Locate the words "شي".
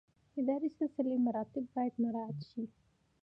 2.49-2.63